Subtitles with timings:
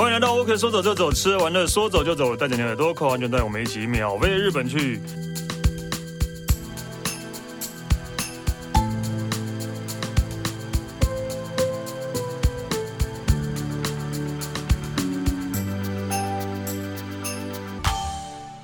[0.00, 4.98] 欢迎来到 OK，，说走就走，吃完了说走就走，带着你的耳朵扣安全带，我们一起秒飞日本去。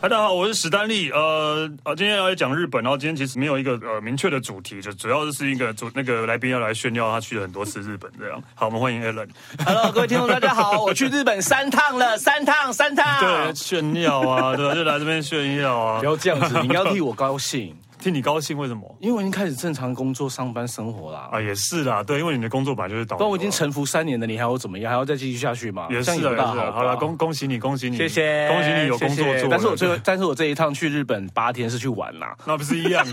[0.08, 1.10] 大家好，我是史丹利。
[1.10, 8.40] 呃，啊，今天要来讲日本，然后今天其实没有一个呃明确的主题，就主要就是一个主那个来宾要来炫耀他去了很多次日本这样。
[8.54, 9.26] 好，我们欢迎 Alan。
[9.64, 13.18] Hello，各位听众大家好，我去日本三趟了，三趟三趟。
[13.18, 14.74] 对，炫耀啊，对吧？
[14.76, 17.76] 就来这边炫耀啊，不要这样子，你要替我高兴。
[17.98, 18.96] 替你高兴，为什么？
[19.00, 21.28] 因为我已经开始正常工作、上班、生活啦。
[21.32, 23.18] 啊，也是啦，对，因为你的工作本来就是导游。
[23.18, 24.90] 不然我已经沉浮三年了，你还要怎么样？
[24.90, 25.88] 还要再继续下去吗？
[25.90, 26.72] 也是啊，也是啊。
[26.72, 29.48] 好了，恭恭喜你，恭喜你，谢谢，恭喜你有工作做。
[29.50, 33.04] 但是我最后，但是我这一趟去日本八天是去玩啦，那不是一样？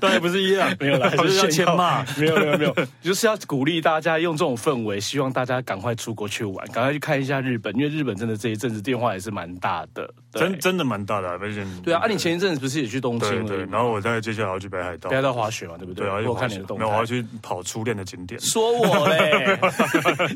[0.00, 13.44] 当然不是一样，没有啦， 就是要签骂，没有没有没有，就是要鼓励大家用这种氛围，希望大家赶快出国去玩，赶快去看一下日本，因为日本真的这一阵子变化也是蛮大的，真真的蛮大的，而且对啊，啊，你前一阵子不是也去东京？
[13.46, 16.06] 对，然后我再接下来要去北海道，北海道滑雪嘛，对不对？
[16.06, 18.40] 对，我看你的动态，没有，我要去跑初恋的景点。
[18.40, 19.58] 说我嘞，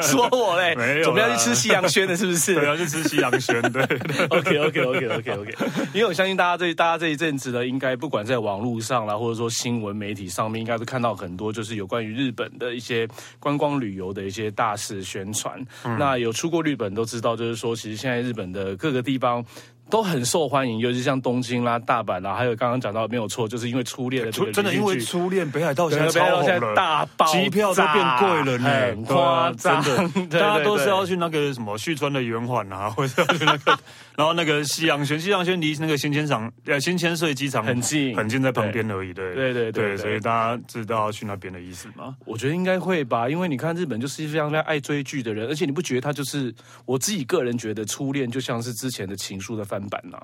[0.03, 2.55] 说我嘞， 没有，准备要去吃西洋轩的，是不是？
[2.55, 3.61] 对，要去吃西洋轩。
[3.73, 3.83] 对，
[4.29, 5.55] OK，OK，OK，OK，OK。
[5.95, 13.09] 因为我相信大家这大家这一阵子呢，应该不管在网络上啦，或者说新闻媒体上面，应该都看到很多就是有关于日本的一些
[13.39, 15.59] 观光旅游的一些大肆宣传。
[15.85, 19.45] 嗯、那有出过日本都知道，就是说其实现在日本的各个地方。
[19.89, 33.79] 都很受欢迎，尤其像东京啦、大阪啦，还有刚刚讲到没有错，就是因为初恋的这个真的因为初恋，北海道现在超红了，大爆，机票都变贵了，很夸张，真的， 大家都是要去那个什么旭川的圆环啊，或者要去那个，
[34.17, 42.17] 然后那个西洋轩，西洋轩离那个新千场呃新千岁机场很近，很近，在旁边而已，对对对对，所以大家知道去那边的意思吗？
[42.25, 46.55] 我觉得应该会吧，因为你看日本就是非常非常爱追剧的人，而且你不觉得他就是
[46.87, 50.19] 我自己个人觉得初恋就像是之前的情书的翻版呐。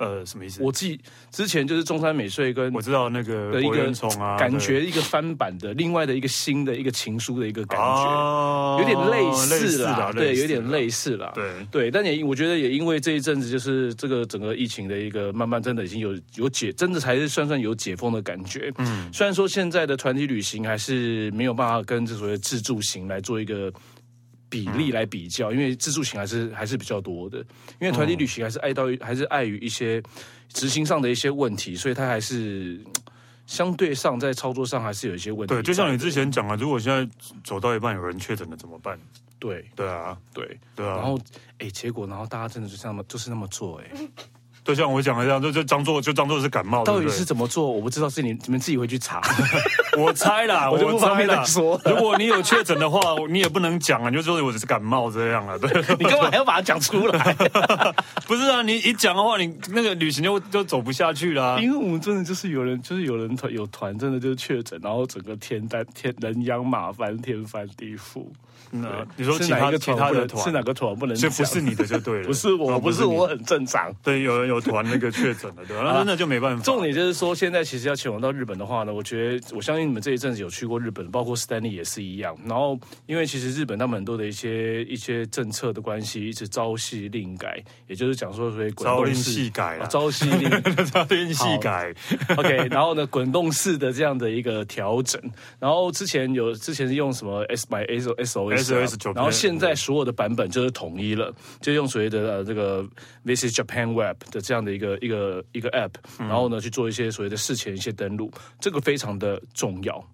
[0.00, 0.62] 呃，什么意思？
[0.62, 0.98] 我记
[1.30, 3.92] 之前就是中山美穗跟我知道那个的一个
[4.38, 11.90] 感觉，一个翻版的，另外的一个新的一个情书的一个感觉，哦、有点类似啦，对，有点类似啦，对对。
[11.90, 18.72] 但也我觉得也因为这一阵子，就是这个整个疫情的一个慢慢真的已经有有解，真的才是算算有解封的感觉。
[18.78, 23.70] 嗯，虽然说现在的团体旅行还是没有办法跟这所谓自助行来做一个。
[24.50, 27.38] 比例来比较，因为自助型还是还是比较多的，
[27.80, 30.02] 因为团体旅行还是碍到还是碍于一些
[30.48, 32.80] 执行上的一些问题，所以它还是
[33.46, 35.54] 相对上在操作上还是有一些问题。
[35.54, 37.08] 对，就像你之前讲啊，如果现在
[37.44, 38.98] 走到一半有人确诊了怎么办？
[39.38, 40.96] 对，对啊，对，对啊。
[40.96, 41.18] 然后，
[41.58, 43.90] 哎，结果然后大家真的就这么就是那么做，哎。
[44.64, 46.84] 就像我讲的这样，就就当做就当做是感冒。
[46.84, 47.70] 到底是怎么做？
[47.70, 49.20] 我不知道，是你你们自己回去查。
[49.98, 51.80] 我猜啦， 我就不方便说。
[51.84, 55.58] 如果你有确诊的话，你也不能讲啊，你就说我只是感冒这样了。
[55.58, 57.34] 对， 你干嘛还要把它讲出来？
[58.26, 61.58] 不是啊，你一讲的话，你那个旅行就就走不下去啦。
[61.60, 68.26] 因为我们真的就是有人，就是有人团有团，真的就是确诊，然后整个天单天人仰马翻，天翻地覆。
[68.70, 71.16] 那你说其他其他的团是哪个团不能？
[71.16, 72.26] 这不是你的就对了。
[72.28, 73.92] 不是我，不是我很正常。
[74.02, 75.82] 对，有人有团那个确诊了，对吧？
[75.84, 76.62] 那真的就没办法。
[76.62, 82.36] 重点就是说，现在其实要前往到日本的话呢，我觉得我相信你们这一阵子有去过日本，包括 Stanley 也是一样。
[82.44, 90.50] 然后，因为其实日本他们很多的一些一些政策的关系，一直朝夕令改，也就是讲说所以滚动式改啊，朝夕令
[90.86, 91.92] 朝夕改。
[92.36, 95.20] OK，然后呢，滚动式的这样的一个调整。
[95.58, 98.59] 然后之前有之前是用什么 S by S S O S，
[99.14, 99.30] 然后。
[99.30, 102.86] 现在所有的版本就是统一了，就用所谓的呃这个
[103.24, 110.04] Visit Japan Web 的这样的一个一个一个 App，然后呢去做一些所谓的事前一些登录，这个非常的重要，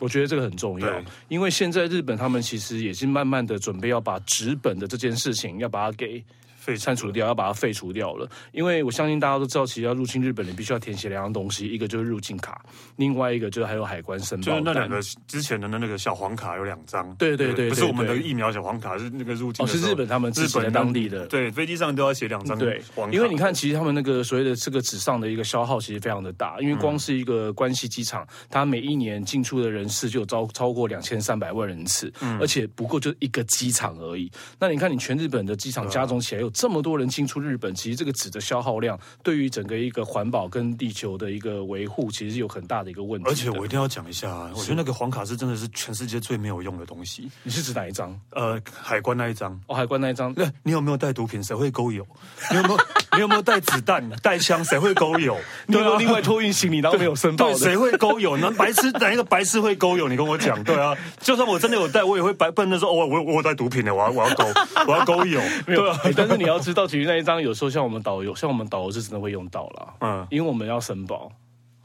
[0.00, 6.22] 我觉得这个很重要，因为现在日本他们其实也是慢慢的准备要把纸本的这件事情要把它给。
[6.68, 8.28] 被删除掉，要把它废除掉了。
[8.52, 12.62] 因为我相信大家都知道，其实要入侵日本，你必须要填写两样东西，一个就是入境卡，
[12.96, 14.44] 另外一个就是还有海关申报。
[14.44, 17.10] 就是那两个之前的那个小黄卡有两张。
[17.14, 19.64] 对对对，不是我们的疫苗小黄卡，是那个入境。
[19.64, 21.26] 哦，是日本他们日本当地的。
[21.28, 22.58] 对，飞机上都要写两张。
[22.58, 26.58] 对，因为你看，其实他们那个所谓的这个纸上的一个消耗，其实非常的大。
[26.60, 34.30] 因为光是一个关西机场，它每一年进出的人次就有超超过两千三百万人次，而且不过就一个机场而已。
[34.58, 43.28] 那你看，你全日本的机场加总起来有这么多人进出日本，其实这个纸的消耗量对于整个一个环保跟地球的一个维护，其实是有很大的一个问题。
[43.30, 47.30] 而且我一定要讲一下，我觉得那个黄卡是真的是全世界最没有用的东西。
[47.44, 48.12] 你是指哪一张？
[48.30, 49.56] 呃，海关那一张。
[49.68, 50.34] 哦，海关那一张。
[50.34, 51.40] 对，你有没有带毒品？
[51.44, 52.04] 谁会勾油？
[52.50, 52.78] 你有没有？
[53.12, 54.64] 你有没有带子弹、 带枪？
[54.64, 55.36] 谁会勾油？
[55.66, 57.56] 你有没有另外托运行李，然后没有申报对？
[57.56, 58.36] 谁会勾油？
[58.36, 60.08] 那白痴哪一个白痴会勾油？
[60.08, 60.62] 你跟我讲。
[60.64, 64.44] 对啊，就算我真的有带，我也会白笨的说，哦，我我有带毒品的，我要我要勾，
[64.88, 65.40] 我要勾油。
[65.66, 71.30] 对啊，但是你要知道，其实那一张有时候像我们导游，像我们导游是真的会用到了，嗯，因为我们要申报。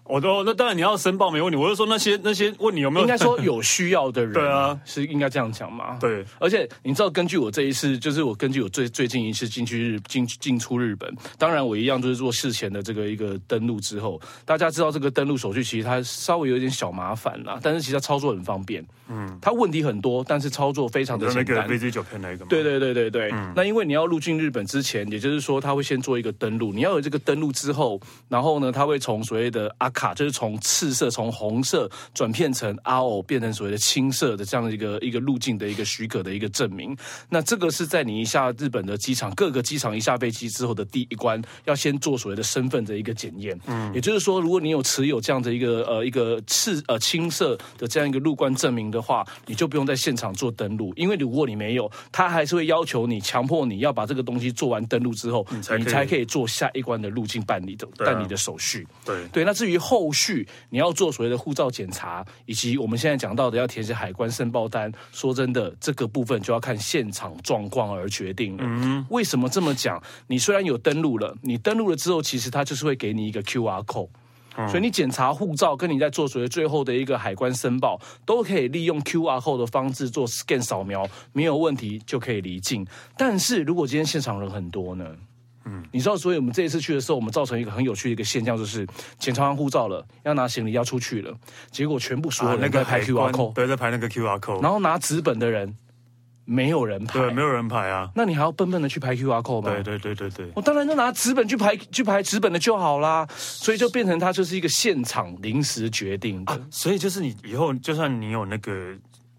[0.05, 5.97] 我都那当然你要申报没问题，我就说那些那些问你有没有，应该说 有需要的人，对啊，是应该这样讲嘛？
[6.00, 21.55] 对，而且你知道，根据我这一次，就是我根据我最最近一次进去日进进出日本，当然我一样就是做事前的这个一个登录之后，大家知道这个登录手续其实它稍微有点小麻烦啦，但是其实它操作很方便，嗯，它问题很多，但是操作非常的简单。
[21.55, 22.47] 那个 VZ 九片那个吗？
[22.50, 36.95] 对对对对对，嗯、那因为你要入境日本之前，也就是说他会先做一个登录，你要有这个登录之后，然后呢，他会从所谓的阿卡，就是从赤色从红色转变成 RO，变成所谓的青色的这样的一个一个路径的一个许可的一个证明。
[37.30, 43.57] 那这个是在你一下日本的机场，各个机场一下飞机之后的第一关，要先做所谓的身份的一个检验。
[43.68, 58.88] 嗯，也就是说，如果你有持有这样的一个呃一个赤呃青色的这样一个入关证明的话，你就不用在现场做登录，因为如果你没有，他还是会要求你强迫你要把这个东西做完登录之后，你才，你才可以做下一关的入境办理的办理的手续。
[59.06, 60.47] 对对，那至于后续。
[60.69, 64.91] 你要做所谓的护照检查，以及我们现在讲到的要填写海关申报单。
[65.12, 68.63] 说真的，这个部分就要看现场状况而决定了。
[68.65, 70.01] 嗯，为什么这么讲？
[70.27, 74.09] 你虽然有登录了，你登录了之后，其实它就是会给你一个 QR code，
[74.56, 82.86] 嗯，所以你检查护照，跟你在做所谓最后的一个海关申报，都可以利用 QR code 的方式做 scan 扫描，没有问题就可以离境。
[83.18, 85.06] 但是如果今天现场人很多呢？
[85.65, 88.86] 嗯，你知道，所以我们这一次去的时候，我们造成一个很有趣的一个现象，就是
[89.18, 91.33] 检查完护照了，要拿行李要出去了，
[91.71, 95.75] 结果全部所有人在拍 QR code，对，在排那个 QR code，然后拿纸本的人
[96.45, 99.71] 没有人排，对，没有人排啊，那你还要笨笨的去排 QR code 吗？
[99.71, 108.95] 对对对对对，我当然就拿纸本去排，去排纸本的就好啦，所以就变成它就是一个现场临时决定的，啊，所以就是你以后就算你有那个。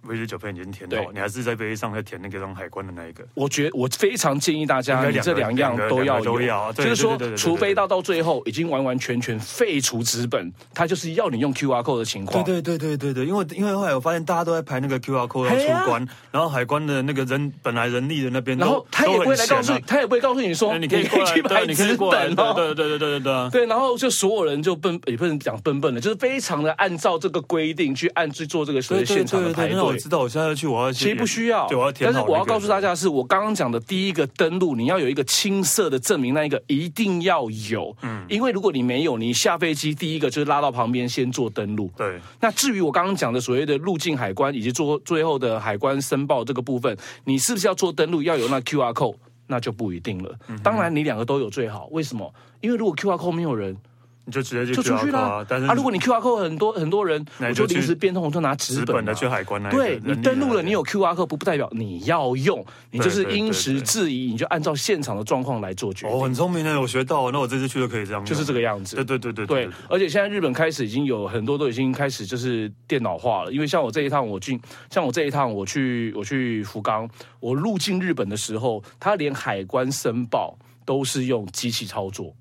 [0.08, 3.24] 飞机酒票已经填好，你还是在飞机上再填那个让海关的那一个。
[3.34, 12.44] 我觉我非常建议大家，你这两样都要有，就是说，除非到到最后已经完完全全废除纸本，他就是要你用 QR code 的情况。
[12.44, 22.34] 对对对对对对，因为因为后来我发现大家都在排那个 QR code 要出关，然后海关的那个人本来人力的那边，然后他也不会来告诉，他也不会告诉你说，你可以去排纸本。
[22.34, 29.93] 对对对对对对对，然后就所有人就笨，也不能讲笨笨的，就是非常的按照这个规定去按去做这个所谓现场的排队。
[29.94, 30.66] 我知道，我现在要去。
[30.92, 31.68] 其实不需要，
[32.00, 37.96] 但是我要告诉大家的是，我刚刚讲的第一个登录，你要有一个青色的证明，那一个一定要有。
[38.02, 41.90] 嗯，因为如果你没有，你下飞机第一个就是拉到旁边先做登录。
[41.96, 42.18] 对。
[42.40, 49.16] 那至于我刚刚讲的所谓的入境海关以及做最后的海关申报这个部分，你是不是要做登录要有那 QR code，
[49.46, 50.34] 那就不一定了。
[50.62, 51.88] 当然，你两个都有最好。
[51.90, 52.32] 为什么？
[52.60, 53.76] 因为如果 QR code 没有人。
[54.26, 59.70] 你就直接就出去了，但是啊，如果你 QR code 很多很多人，我就临时变通，我就拿纸本的去海关那。
[59.70, 66.16] 对，你登录了，你有 QR code 不不代表你要用，你就是因时制宜，你就按照现场的状况来做决定。
[66.16, 68.96] 哦，很聪明的，我学到了，那我这次去就可以这样，就是这个样子。
[68.96, 74.58] 对对对对对，而且现在日本开始已经有很多都已经开始就是电脑化了，因为像我这一趟我进，
[74.90, 77.06] 像我这一趟我去我去福冈，
[77.40, 80.56] 我入境日本的时候，他连海关申报
[80.86, 82.34] 都是用机器操作。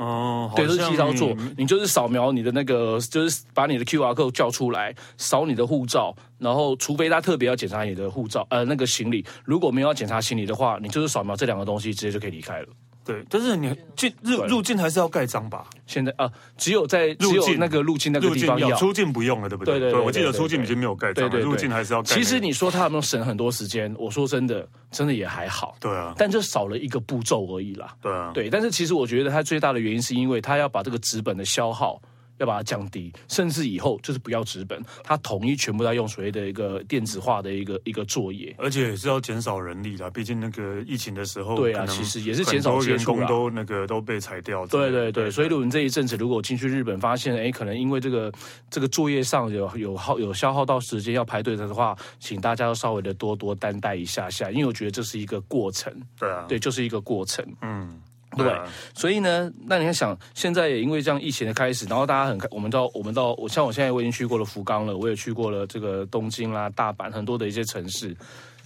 [0.00, 12.68] 哦，对，是机操作，你就是扫描你的那个，就是把你的 QR code 叫出来，扫你的护照，然后除非他特别要检查你的护照，呃，那个行李，如果没有要检查行李的话，你就是扫描这两个东西，直接就可以离开了。
[13.04, 15.64] 对，但是你进入入境还是要盖章吧？
[15.86, 19.80] 现在啊，只有在入境那个入境那个地方要，出境不用了，对不对？
[19.80, 22.14] 对对，我记得出境已经没有盖章，入境还是要盖。
[22.14, 23.94] 其实你说他有没有省很多时间？
[23.98, 25.76] 我说真的，真的也还好。
[25.80, 27.94] 对啊，但就少了一个步骤而已啦。
[28.00, 32.00] 对啊，对，但是其实我觉得他最大的原因是因为他要把这个纸本的消耗。
[32.40, 40.10] 要把它降低，甚至以后就是不要纸本，它统一全部在用所谓的一个电子化的一个一个作业，而且也是要减少人力啦。
[40.10, 44.66] 毕竟那个疫情的时候，对啊，其实也是减少员工都那个都被裁掉。
[44.66, 48.32] 对对对，所以如果你这一阵子如果进去日本，发现哎，可能因为这个
[48.70, 55.94] 这个作业上有有耗有消耗到时间要排队的话，请大家要稍微的多多担待一下下，因为我觉得这是一个过程。
[56.18, 57.44] 对啊，对，就是一个过程。
[57.60, 58.00] 嗯。
[58.36, 68.16] 对，啊、所以呢，那你看想，现在也因为这样疫情的开始，然后大家很开，我们到我们到我像我现在我已经去过了福冈了，我也去过了这个东京啦、大阪很多的一些城市，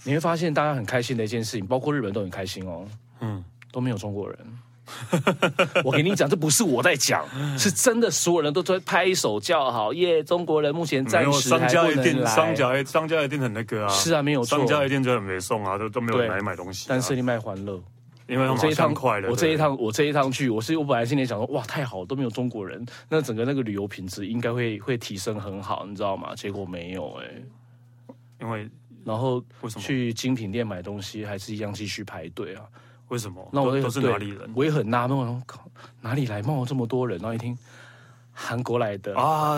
[0.03, 2.85] 你会发现大家很开心的一件事情，包括日本都很开心哦。
[3.21, 4.37] 嗯，都没有中国人。
[5.83, 7.25] 我跟你讲，这不是我在讲，
[7.57, 10.23] 是真的，所有人都在拍手叫好，耶！
[10.23, 11.49] 中国人目前暂时。
[11.49, 13.89] 商家一定，商家商家一定很那个啊。
[13.89, 14.59] 是啊，没有错。
[14.59, 16.85] 商家一定就很没送啊，都都没有来买东西。
[16.87, 17.81] 但是你卖欢乐，
[18.27, 19.29] 因为我这一趟快了。
[19.29, 26.33] 我这一趟，我这一趟去，我是我本来心里想说，哇，太好，都没有中国人，那整个那个旅游品质应该会会提升很好，你知道吗？
[26.35, 27.43] 结果没有哎、欸，
[28.41, 28.69] 因为
[29.03, 32.63] 然后为什么去精品店买东西，还是一样继续排队啊。
[33.09, 33.47] 为什么？
[33.53, 34.51] 那我都，都是哪里人？
[34.55, 35.69] 我也很纳闷，我说靠，
[36.01, 37.19] 哪里来冒这么多人？
[37.19, 37.57] 然后一听。
[38.37, 39.57] 韩国来的啊，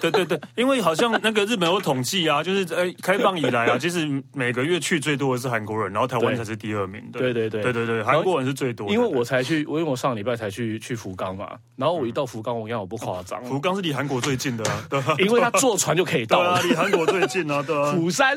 [0.00, 7.02] 对对对，因为好像那个日本有统计啊，就是呃，开放以来啊， 其实每个月去最多的是韩国人，然后台湾才是第二名。
[7.12, 8.88] 对对对对对对，韩国人是最多。
[8.88, 17.76] 因为我才去，因为我上礼拜才去去福冈嘛，然后我一到福冈，我讲我不夸张，福冈是离韩国最近的， 对，因为他坐船就可以到，离韩国最近啊，对。
[17.92, 18.36] 釜山，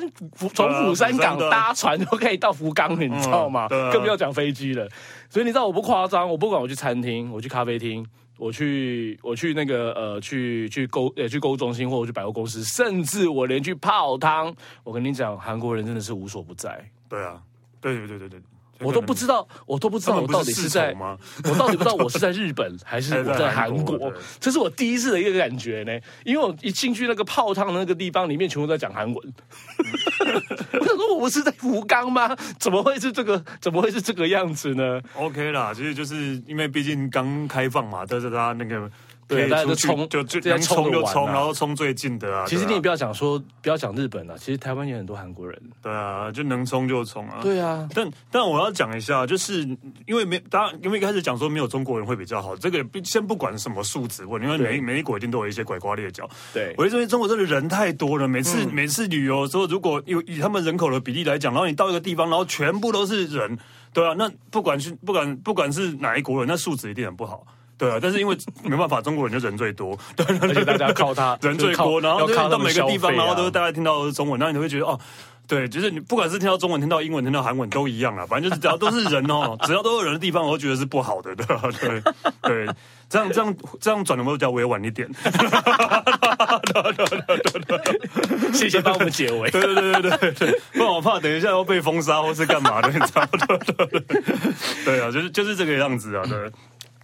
[0.53, 3.67] 从釜山港搭船就可以到福冈，你知道吗？
[3.91, 4.87] 更不要讲飞机了。
[5.29, 8.05] 所以你知道我不夸张，我不管我去餐厅，我去咖啡厅。
[8.39, 16.89] 我去，我去那个呃，去去购呃去购物中心，或者去百货公司，甚至我连去泡汤，我跟你讲，韩国人真的是无所不在。
[17.09, 17.43] 对啊，
[17.81, 18.41] 对对对对对。
[18.81, 20.95] 我都不知道，我都不知道我到底是在，
[21.43, 25.99] 我到底不知道我是在日本还是 我在韩国，这是我第一次的一个感觉呢。
[26.23, 29.15] 因为我一进去那个泡汤的那个地方，里面全部都在讲韩文。
[30.79, 32.35] 我想说，我不是在福冈吗？
[32.57, 33.43] 怎么会是这个？
[33.59, 38.89] 怎么会是这个样子呢？OK 啦，其实就是因为毕竟刚开放嘛，但是他那个。
[39.29, 42.45] 对，大家就冲，就就能冲就冲，然后冲最近的啊。
[42.47, 45.61] 其实你也不要讲说，不要讲日本了，其实台湾也很多韩国人。
[45.83, 47.37] 对啊，就能冲就冲啊。
[47.43, 49.61] 对啊，但但我要讲一下，就是
[50.07, 56.27] 因为没，当然因为一开始讲说没有中国人会比较好，这个先不管什么数字问，因为每每一国一定都有一些拐瓜裂角。
[56.51, 63.55] 对，我就认为中国这里人太多了，每次每次旅游的时候，如果有以他们人口的比例来讲，然后你到一个地方，然后全部都是人，
[63.93, 67.45] 对啊，那不管是不管不管是哪一国人，那素质一定很不好。
[67.79, 74.99] 对啊，但是因为没办法，中国人就人最多，对，而且大家靠他人最多，然后到每个地方，然后都大家听到中文，然后你会觉得哦，
[75.47, 81.45] 对，就是你不管是听到中文、听到英文、听到韩文都一样啊，反正就是只要都是人哦，只要都有人的地方，我都觉得是不好的，对
[81.79, 82.01] 对
[82.41, 82.67] 对，
[83.09, 85.09] 这样这样这样转的会比较委婉一点。
[88.53, 93.29] 谢谢帮我们解围，对对对对对对，不然我怕等一下要被封杀或是干嘛的，你知道吗？
[94.83, 96.51] 对啊，就是就是这个样子啊，对。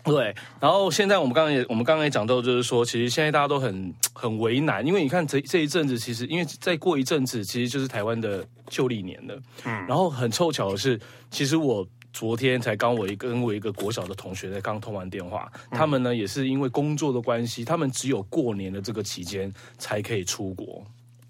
[0.05, 9.35] 对，然后现在我们刚刚也我们刚刚也讲到，就是说，其实现在大家都很很为难，因为你看这这一阵子，其实因为再过一阵子，其实就是台湾的旧历年了。
[9.65, 10.99] 嗯，然后很凑巧的是，
[11.31, 11.83] 其实我
[12.13, 20.85] 昨天才刚我一跟我一个国小的同学在刚通完电话，他们呢也是因为工作的关系，他们只有过年的这个期间才可以出国。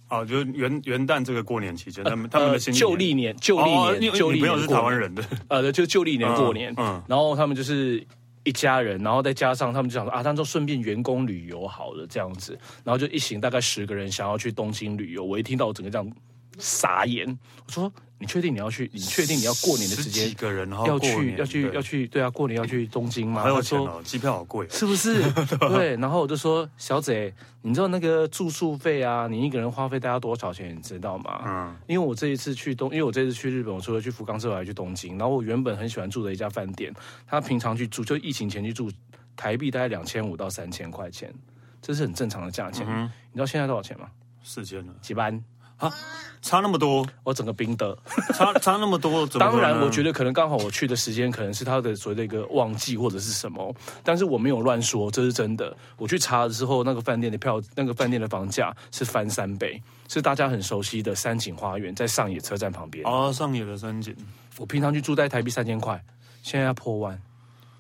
[0.09, 8.05] 啊，就是元元旦这个过年期间，他们他们的旧历年旧历年旧历年是台湾人的，呃，就旧历年过年，嗯，然后他们就是。
[8.45, 15.25] 一家人，然后再加上他们就想说啊，他们就顺便员工旅游好了这样子，然后就一行大概十个人想要去东京旅游。
[15.25, 16.09] 我一听到我整个这样
[16.57, 17.91] 傻眼，我说。
[18.17, 18.89] 你确定你要去？
[18.93, 20.29] 你确定你要过年的时间？
[20.29, 22.07] 几个人然后要去要去要去？
[22.07, 23.43] 对啊，过年要去东京吗？
[23.43, 25.21] 还有钱哦，机票好贵，是不是？
[25.67, 25.97] 对。
[25.97, 27.31] 然后我就说，小姐，
[27.61, 29.27] 你知道那个住宿费啊？
[29.27, 30.73] 你一个人花费大概多少钱？
[30.73, 31.41] 你知道吗？
[31.45, 31.75] 嗯。
[31.87, 35.17] 因为我这一次去东，因为我这次去日本，我除了去福冈之外，还去东京。
[35.17, 36.93] 然后我原本很喜欢住的一家饭店，
[37.27, 38.89] 他平常去住，就疫情前去住，
[39.35, 41.33] 台币大概两千五到三千块钱，
[41.81, 42.87] 这是很正常的价钱。
[42.87, 43.11] 嗯。
[43.33, 44.07] 你知道现在多少钱吗？
[44.41, 44.93] 四千了。
[45.01, 45.43] 几班？
[45.77, 45.93] 啊，
[46.41, 47.97] 差那么多，我整个冰的，
[48.33, 49.27] 差差那么多。
[49.27, 55.75] 当然，我觉得可能刚好我去的时间可能是他的所谓的一个旺季或者是什么，但是我没有乱说，这是真的。
[55.97, 63.05] 我去查的时候，那个饭店的票，那个饭店的房价是翻三倍，是大家很熟悉的三井花园，在上野车站旁边。
[63.05, 64.15] 哦，上野的三井，
[64.57, 66.01] 我平常去住在台币三千块，
[66.41, 67.21] 现在要破万，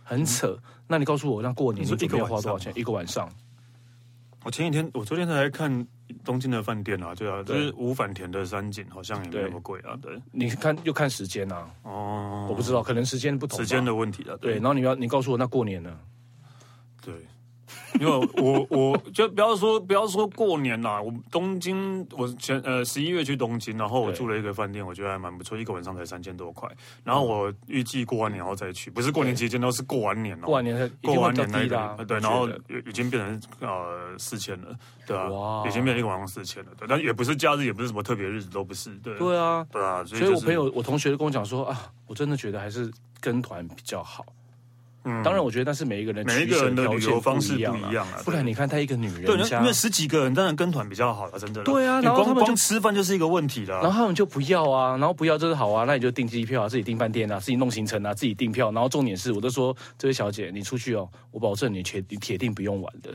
[0.03, 0.47] 很扯。
[0.47, 3.29] 嗯、那你告诉我，那过年你准备要花多少钱一个晚上？
[4.43, 5.87] 我前几天，我昨天才来看。
[6.23, 9.97] 东京的饭店啊，对啊，就是五反田的三井，好像也没那么贵啊。
[10.01, 11.67] 对，你看又看时间啊。
[11.83, 13.59] 哦，我不知道，可能时间不同。
[13.59, 14.35] 时间的问题啊。
[14.39, 15.97] 对，然后你要你告诉我，那过年呢？
[17.01, 17.13] 对。
[17.99, 26.69] 因为我我就不要说不要说过年啦，我东京我前呃十一月去东京，然后我住了一个饭店，我觉得还蛮不错，一个晚上才三千多块。
[27.03, 30.45] 然后我预计过完年后再去，不是过年期间，都是过完年哦。
[30.45, 32.47] 过完年过完年那个对，然后
[32.87, 44.25] 已经变成呃四千了，对啊，已经变成一个晚上四千了，对，但也不是假日，也不是什么特别日子，都不是，对，对啊，对啊，所以我朋友我同学跟我讲说啊，我真的觉得还是跟团比较好。
[45.05, 48.19] 嗯，当然，我觉得那是每一个人每一个人的旅游方式不一样啊。
[48.25, 51.63] 不然你看他一个女人，对，因为十几个人当然跟团比较好了，真的。
[51.63, 53.79] 对啊，然后他们光吃饭就是一个问题了。
[53.81, 58.71] 然后他们就不要啊，然后不要就是好啊，那你就订机票啊，自己订饭店啊，自己弄行程啊，自己订票。
[58.71, 63.11] 然后重点是，我都说这位小姐，你出去哦，我保证你铁你铁定不用玩的。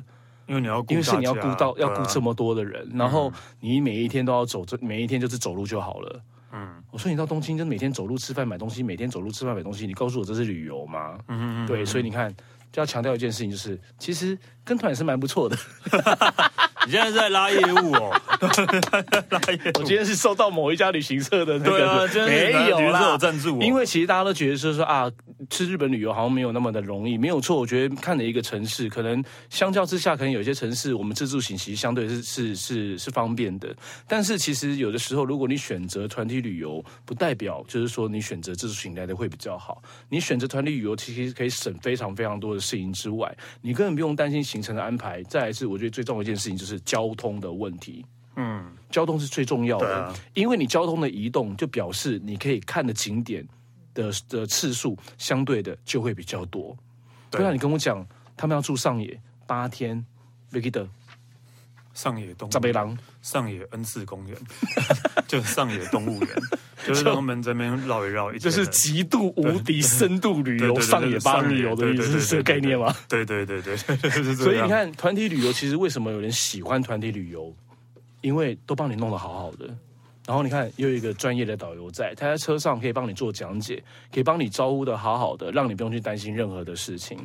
[0.46, 6.20] 因为你要，因为是你要顾到要顾这么多的人，然后你每一天都要走，这每一天就是走路就好了。
[6.52, 11.18] 嗯，我说你到东京就每天走路吃饭买东西，每天走路吃饭买东西，你告诉我这是旅游吗？
[11.28, 12.34] 嗯嗯，对，所以你看，
[12.72, 15.56] 就要强调一件事情，就是其实跟团也是蛮不错的。
[16.86, 18.20] 你现在是在拉业务哦？
[19.30, 19.80] 拉业务。
[19.80, 23.60] 我今天是收到某一家旅行社的那个，对啊，没有啦，赞助。
[23.60, 25.10] 因为其实大家都觉得说说啊，
[25.50, 27.58] 去日本旅游好像没有那么的容易，没有错。
[27.58, 33.74] 我觉得看了一个城市，可能相较之下，可能有些城市我们自助行其实相对是是是是方便的。
[34.08, 39.82] 但是其实有的时候，如果你选择团体旅游，不代表就是说你选择自助行来的会比较好。
[40.08, 45.22] 你选择团体旅游，其实可以省非常非常多的事情之外，你根本不用担心行程的安排。
[45.24, 46.69] 再来是，我觉得最重要一件事情就是。
[46.70, 48.04] 是交通的问题，
[48.36, 53.46] 嗯，交通是最重要的，啊、因为你交通的移动，就表示你可以看的景点
[53.92, 56.76] 的的次数相对的就会比较多。
[57.30, 57.44] 对。
[57.44, 60.04] 啊，你跟我讲，他们要住上野八天，
[60.50, 60.88] 没记得
[61.94, 64.36] 上野动物扎贝郎，上野恩赐公园，
[65.28, 66.28] 就上野动物园。
[66.86, 72.96] 就是让他们在那边绕一绕，就是极度无敌深度旅游，上野八日游的意思是这个概念吗？
[73.06, 73.76] 对对对对，
[74.34, 77.54] 所以你看团体旅游，其实为什么有人喜欢团体旅游？
[78.22, 79.66] 因为都帮你弄得好好的，
[80.26, 87.18] 然后你看又有一个专业的导游在，他在车上可以帮你做讲解，可以帮你招呼的好好的，让你不用去担心任何的事情。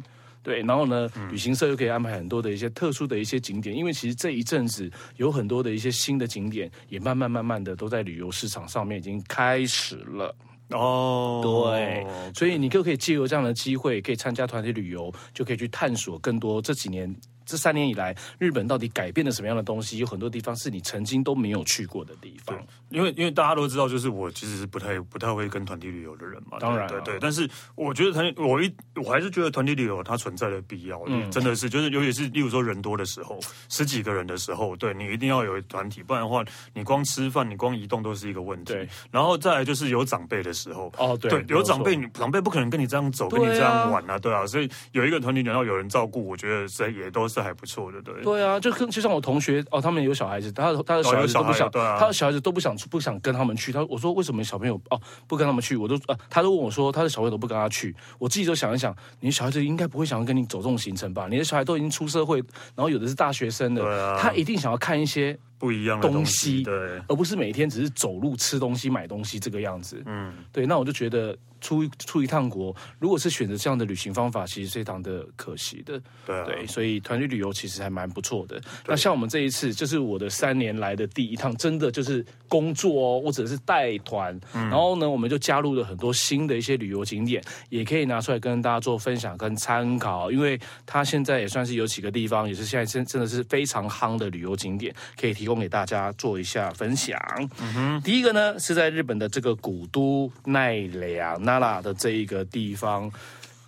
[0.46, 4.88] 对，然后呢，旅行社又可以安排很多的一些特殊的一些景点，因为其实这一阵子
[5.18, 10.36] 有很多的一些新的景点，也慢慢慢慢的都在旅游市场上面已经开始了。
[10.70, 17.14] 哦，对，所以你就可以借由这样的机会，可以参加团体旅游，就可以去探索更多这几年。
[17.46, 19.98] 这三年以来，日本到底改变了什么样的东西？
[19.98, 22.58] 有很多地方是你曾经都没有去过的地方。
[22.90, 26.58] 因为因为大家都知道，就是我其实是不太不太会跟团体旅游的人嘛。
[26.60, 27.18] 当然，对对。
[27.20, 38.74] 但是我觉得团体，我一我还是觉得团体旅游它存在的必要，嗯，真的是就是尤其是例如说人多的时候，十几个人的时候，对你一定要有团体，不然的话，你光吃饭，你光移动都是一个问题。
[38.74, 38.88] 对。
[39.12, 44.46] 然后再来就是有长辈的时候，哦，对，对，有长辈，你长辈不可能跟你这样走，跟你这样玩啊，对啊。
[44.48, 48.22] 所以有一个团体，然后有人照顾，我觉得这也都是还不错的，对。
[48.22, 53.72] 对啊，就跟就像我同学哦，他们有小孩子，他他的小孩子都不想，啊、他的小孩子都不想不想跟他们去。
[53.72, 55.76] 他我说为什么小朋友哦不跟他们去？
[55.76, 57.96] 我都啊，他都问我说他的小朋友都不跟他去。
[58.18, 61.28] 我自己都想一想，你的小孩子应该不会想要跟你走这种行程吧？
[61.30, 62.40] 你的小孩都已经出社会，
[62.76, 66.74] 然后有的是大学生的，啊、他一定想要看一些不一样的东西，对，
[67.08, 70.02] 而不是每天只是走路吃东西买东西这个样子。
[70.06, 71.36] 嗯，对，那我就觉得。
[71.66, 76.00] 出出一趟国，如果是选择这样的旅行方法，其实非常的可惜的。
[76.24, 78.62] 对、啊、对，所以团队旅游其实还蛮不错的。
[78.86, 84.40] 那像我们这一次，就是我的三年来的第一趟，真的就是工作哦，或者是带团。
[84.54, 90.32] 嗯、然后呢，我们就加入了很多新的一些旅游景点，也可以拿出来跟大家做分享跟参考。
[90.32, 97.20] 因为它现在也算是有几个地方，也是现在真真的是非常夯的旅游景点，可以提供给大家做一下分享。
[97.60, 101.55] 嗯哼，第一个呢是在日本的这个古都奈良那。
[101.60, 103.12] 拉的这一个地方，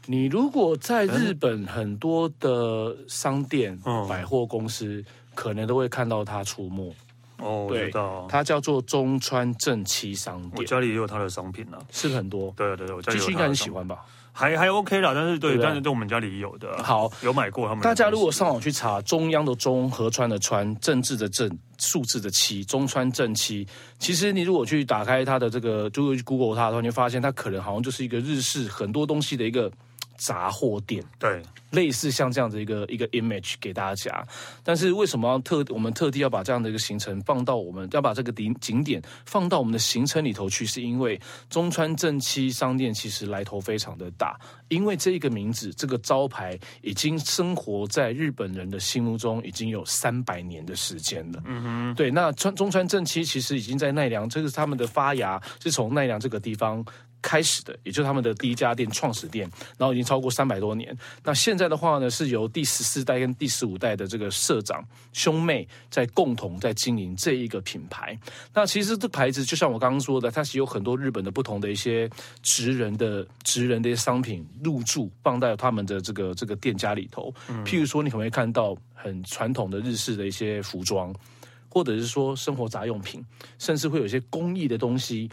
[0.06, 5.04] 你如果在日本很多的商店、嗯、百货公司，
[5.36, 6.96] 可能都会看到它出没。
[7.40, 7.92] 哦，对，
[8.28, 10.54] 它叫做中川正七商店。
[10.56, 12.52] 我家里也有它的商品呢，是很多。
[12.58, 14.04] 对对对，我家里应该很喜欢吧？
[14.38, 16.84] 还还 OK 啦，但是对，对但是对我们家里有的。
[16.84, 17.84] 好，有买过他们。
[17.84, 23.68] 大家如果上网去查，中央的中，河川的川，政治的政，数字的七，中川正七。
[23.98, 29.72] 其实你如果去打开它的这个，就去 Google 它的话，你会发现它可能好像就是一个日式很多东西的一个。
[30.18, 34.24] 杂货店，对，类似像这样的一个一个 image 给大家，
[34.64, 40.68] 但是为什么要特我们特地要把这样的一个行程放到我们要把这个景景点放到我们的行程里头去？
[40.68, 41.18] 是因为
[41.50, 51.42] 中川正七商店其实来头非常的大，因为这一个名字这个招牌已经生活在日本人的心目中已经有三百年的时间了。
[51.46, 56.84] 嗯哼，对，那川中川正七其实已经在奈良，这个是他们的发芽是从奈良这个地方。
[57.28, 60.98] 开始的，也就是他们的第一家店创始店，然后已经超过三百多年。
[61.26, 68.18] 那现在的话呢，是由第十四代跟第十五代的这个社长兄妹在共同在经营这一个品牌。
[68.54, 72.10] 那其实这牌子就像我刚刚说的，它是有很多日本的不同的一些
[72.42, 77.34] 职人的职人的一些商品入驻放在他们的这个这个店家里头。
[77.50, 81.14] 嗯、譬如说，你可能会看到很传统的日式的一些服装，
[81.68, 83.22] 或者是说生活杂用品，
[83.60, 85.30] 甚至会有一些工艺的东西。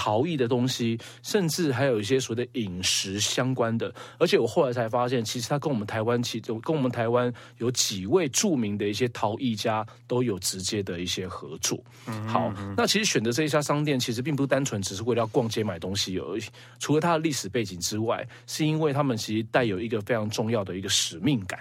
[0.00, 3.92] 陶艺的东西，甚至还有一些所谓的饮食相关的。
[4.16, 11.82] 而且我后来才发现，其实它跟我们台湾其实跟我们台湾有几位著名的一些陶艺家都有直接的一些合作。
[12.06, 16.42] 嗯、好，那其实选择这一家商店，其实并不单纯只是为了要逛街买东西而已。
[16.78, 21.58] 除了它的历史背景之外，是因为他们其实带有一个非常重要的一个使命感。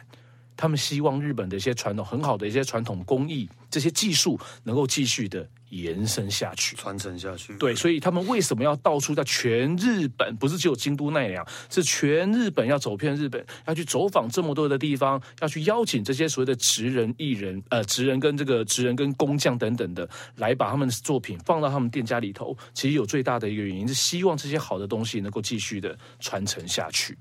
[0.55, 7.55] 他们希望日本的一些传统很好的一些传统工艺，这些技术能够继续的延伸下去，传承下去。
[7.57, 22.55] 对，所以他们为什么要到处在全日本，不是只有京都奈良，是全日本要走遍日本，要去走访这么多的地方，要去邀请这些所谓的职人艺人，呃，职人跟这个职人跟工匠等等的，来把他们的作品放到他们店家里头。
[22.73, 27.17] 其实有最大的一个原因是希望这些好的东西能够继续的传承下去。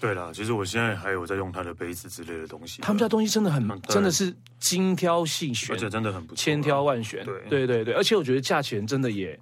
[0.00, 2.80] 对啦，其实我现在还有在用他的杯子之类的东西。
[2.80, 7.22] 他们家东西真的很，嗯、真的是精挑细选，而且真的很不错，千挑万选。
[7.26, 9.38] 对对对对，而且我觉得价钱真的也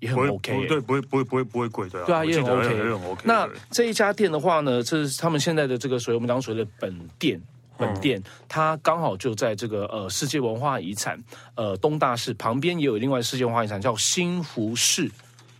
[0.00, 3.22] 也很 OK，对，不会不会不会不会贵，对啊，对啊，也很 OK，也很 OK。
[3.24, 7.38] 那这一家店的话呢，这是他们现在的这个所谓我们刚刚说的本店，
[7.76, 11.22] 本店，嗯、它刚好就在这个呃世界文化遗产
[11.54, 15.06] 呃东大市旁边，也有另外世界文化遗产叫新福寺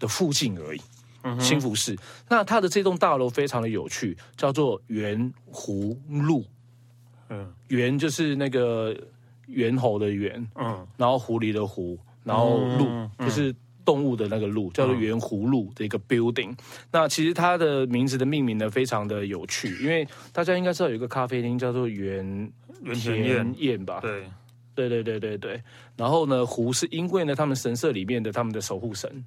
[0.01, 0.81] 的附近而已。
[1.39, 1.97] 兴福寺，
[2.29, 6.45] 那它的这栋大楼非常的有趣，叫做圆狐路。
[7.29, 8.95] 嗯，猿就是那个
[9.47, 13.55] 猿猴的猿，嗯，然后狐狸的狐，然后路、嗯、就是
[13.85, 16.51] 动物的那个路，叫做圆狐路的一个 building。
[16.51, 16.57] 嗯、
[16.91, 24.01] 那其实它的名字的命名呢，非常的有趣，因为大家应该知道有一个咖啡厅叫做原原田宴吧？
[24.01, 24.25] 对，
[24.75, 25.63] 对对对对对。
[25.97, 29.25] 然后呢，狐是因为呢，他们神社里面的他们的守护神。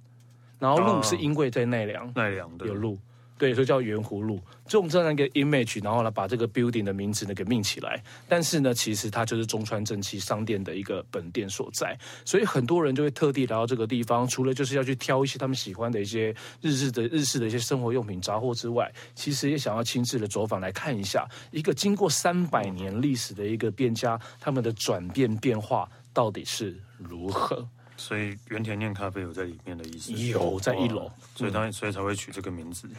[0.60, 2.98] 然后路是因为在奈良，奈良的有路，
[3.38, 4.39] 对，所以叫圆弧鹿。
[4.72, 8.02] 用这样一个 image，然后呢，把这个 building 的名字呢给命起来。
[8.28, 11.96] 但是呢，其实它就是中川正气商店的一个本店所在。
[12.24, 27.68] 所以很多人就会特地来到这个地方，除了就是要去挑一些他们喜欢的一些日式的日式的一些生活用品杂货之外，其实也想要亲自的走访来看一下一个经过三百年历史的一个店家，他们的转变变化到底是如何。
[27.98, 32.90] 所以原田念咖啡有在里面的意思，有在一楼，所以他所以才会取这个名字。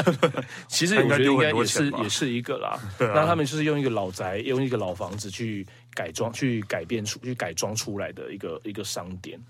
[0.68, 2.78] 其实我觉得应该也是也是一个啦。
[2.98, 9.40] 对啊，那他们就是用一个老宅，用一个老房子去改装、去改变出、去改装出来的一个一个商店。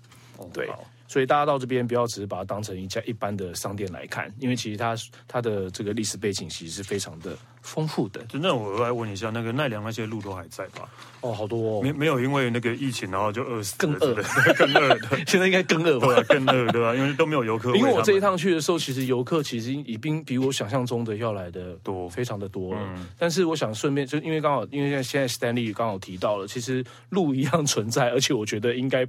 [0.53, 0.69] 对。
[1.07, 4.95] 所以大家到这边不要只是把它当成一家一般的商店来看，因为其实它
[5.27, 8.21] 它的这个历史背景其实是非常的丰富的。
[8.33, 10.87] 那我来问一下，那个奈良那些鹿都还在吧？
[11.21, 14.13] 哦，好多哦，没没有因为那个疫情然后就饿死，更饿，
[14.55, 16.07] 更饿， 现在应该更饿吧？
[16.29, 16.93] 更饿对吧？
[16.95, 17.75] 因为都没有游客。
[17.75, 22.79] 因为我这一趟去的时候，其实游客其实已经比我想象中的要来的多，非常的多了。
[22.95, 29.07] 嗯、但是我想顺便就因为刚好因为现在现在 Stanley 刚好提到了，其实鹿一样存在，而且我觉得应该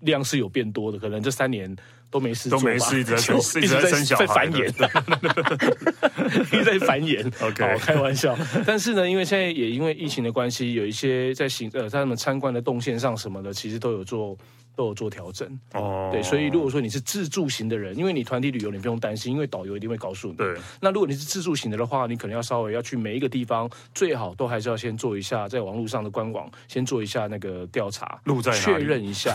[0.00, 1.76] 量是有变多的，可能这三年。
[2.10, 4.66] 都没事，都没事，一直在生，一直在生小孩，在繁衍，
[6.52, 7.26] 一直在繁衍。
[7.44, 8.36] OK，好，开玩笑。
[8.66, 14.36] 但是呢，因为现在也因为疫情的关系，有一些在行呃，在他们参观的动线上什么的，其实都有做。
[14.76, 20.34] 都有做调整哦，对，所以如果说你是自助型的人，因为你团体旅游你不用担心，因为导游一定会告诉你。
[20.34, 28.62] 对，那如果你是自助型的的话，你可能要稍微要去每一个地方，最好都还是要先做一下在网络上的官网，先做一下那个调查，路在哪里？
[28.62, 29.34] 确认一下。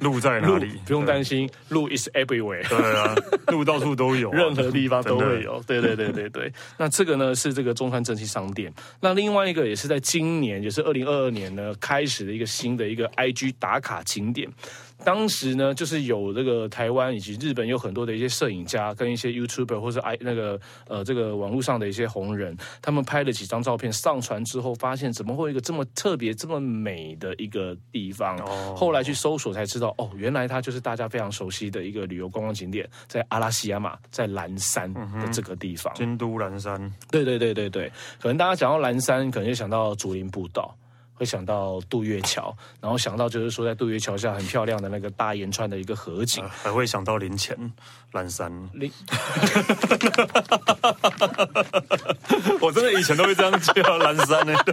[0.00, 0.70] 路 在哪里？
[0.86, 2.68] 不用担心，路 is everywhere。
[2.68, 3.14] 对啊，
[3.48, 5.60] 路到处都有， 任何地方都会有。
[5.66, 6.52] 对对对对对。
[6.78, 8.72] 那这个呢是这个中川正气商店。
[9.00, 14.00] 那另外一个也是在今年，也是二零二二年呢开始的一个新的一个 IG 打卡。
[14.12, 14.48] 景点，
[15.04, 28.36] 当时呢，就是有这个台湾以及日本有很多的一些摄影家跟一些 YouTuber 或者 i 那个呃这个网络上的一些红人，他们拍了几张照片上传之后，发现怎么会有一个这么特别、这么美的一个地方？
[28.40, 35.92] 哦、后来去搜索才知道，哦，原来它就是大家非常熟悉的一个旅游观光景点，在阿拉西亚马，在蓝山的这个地方。
[35.94, 36.78] 京都蓝山。
[37.10, 40.74] 对对对对对，可能大家讲到蓝山，可能就想到竹林步道。
[41.22, 47.56] 会想到杜月桥，然后想到就是说在杜月桥下很漂亮的那个大岩川的一个河景，还会想到林前
[48.10, 48.50] 蓝山。
[48.72, 48.90] 林，
[52.60, 54.52] 我真的以前都会这样叫蓝山呢。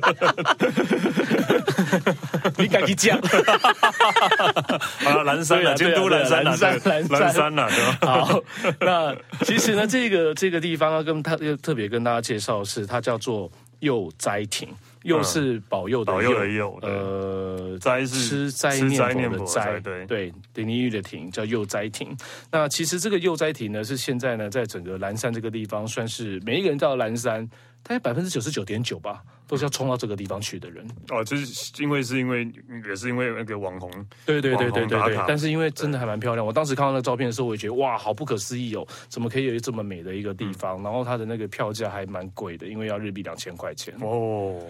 [2.57, 3.15] 你敢去讲？
[5.05, 8.25] 啊，蓝山啊，京都蓝山，岚山，岚山啊，对吧？
[8.25, 8.41] 好，
[8.81, 14.67] 那其实呢，这个这个地方要跟他特别跟大家介绍的是，它叫做祐斋亭。
[15.03, 16.11] 又是保佑的
[16.47, 20.05] 佑，呃，灾是吃斋念佛的灾，对。
[20.05, 22.15] 对，丁尼玉的亭叫佑灾亭。
[22.51, 27.47] 那其实这个佑灾亭呢，是现在呢，在整个蓝山这个地方，算是每一个人到蓝山
[27.81, 30.85] 大概百分之九十九点九吧，都是要冲到这个地方去的人。
[31.09, 32.51] 哦，就是因为是因为
[32.87, 33.89] 也是因为那个网红，
[34.25, 35.19] 对对对对对对。
[35.27, 40.79] 但是因为真的还蛮漂亮，我当时看到那照片的时候，我也觉得哇，好不可思议哦，怎么可以有这么美的一个地方？
[40.81, 44.61] 嗯、然后它的那个票价还蛮贵的，因为要日币两千块钱哦。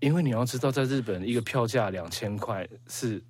[0.00, 3.22] 因为你要知道，在日本一个票价两千块是。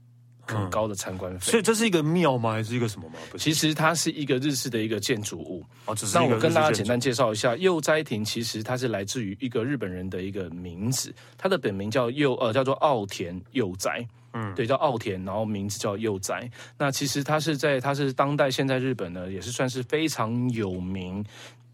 [0.46, 2.52] 很高的参观费，所以这是一个庙吗？
[2.52, 3.16] 还是一个什么吗？
[3.36, 5.64] 其实它是一个日式的一个建筑物。
[5.86, 6.16] 哦，只是。
[6.16, 16.48] 那我跟大家简单介绍一下，幼斋亭其实它是来自于一个日本人的一个名字，他的本名叫幼呃叫做奥田幼斋，嗯，对，叫奥田，然后名字叫幼斋。
[16.78, 21.24] 那其实他是在他是当代现在日本呢，也是算是非常有名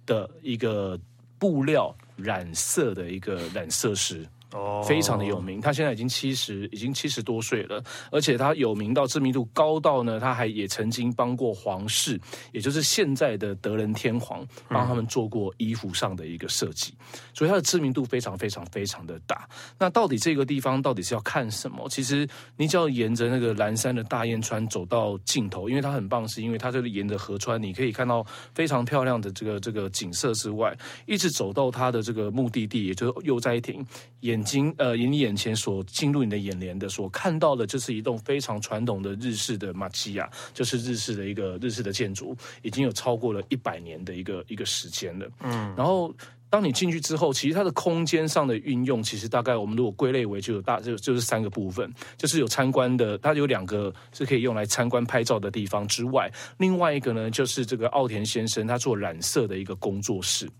[0.07, 0.99] 的一个
[1.39, 4.27] 布料染色的一个染色师。
[4.53, 5.61] 哦，非常的有名。
[5.61, 12.21] 他现在已经七十，已经七十多岁了，而且他有名到知名度高到呢，他还也曾经帮过皇室，
[12.53, 16.95] 也就是现在的德仁天皇，帮他们做过衣服上的一个设计，
[17.33, 19.49] 所以他的知名度非常非常非常的大。
[19.79, 21.89] 那到底这个地方到底是要看什么？
[21.89, 33.85] 其实你只要沿着那个岚山的大雁川走到尽头，因为它很棒，是因为它这里沿着河川，你可以看到非常漂亮的这个这个景色之外，一直走到它的这个目的地，也就是祐斋亭，
[34.21, 45.29] 沿眼睛呃，以你眼前所进入你的眼帘的，所看到的，就是一栋非常传统的日式的町屋，就是日式的一个日式的建筑，已经有超过了一百年的一个一个时间了。
[45.43, 46.13] 嗯，然后
[46.51, 56.29] 当你进去之后，其实它的空间上的运用，其实大概我们如果归类为就有大就就是三个部分，就是有参观的，它有两个是可以用来参观拍照的地方之外，
[56.59, 60.51] 另外一个呢，就是这个奥田先生他做染色的一个工作室。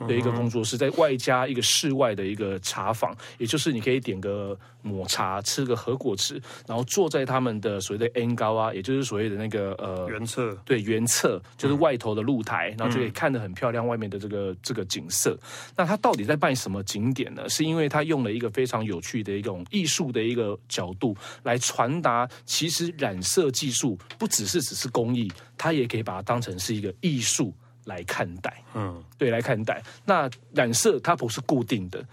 [0.00, 15.38] 的一个工作室，在外加一个室外的一个茶坊，也就是你可以点个抹茶，吃个和果子，然后坐在他们的所谓的 N 高啊，也就是所谓的那个呃原侧，对原侧就是外头的露台，然后就可以看得很漂亮外面的这个这个景色。
[15.76, 17.48] 那他到底在办什么景点呢？
[17.48, 27.54] 是因为他用了一个非常有趣的一种艺术的一个角度来传达，其实染色技术不只是只是工艺，它也可以把它当成是一个艺术。
[27.86, 29.82] 来看待，嗯，对，来看待。
[30.04, 32.06] 那染色它不是固定的，